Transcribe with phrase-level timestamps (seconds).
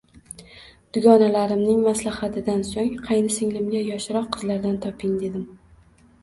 [0.97, 5.47] Dugonalarimning maslahatidan so`ng qaynsinglimga yoshroq qizlardan toping, dedim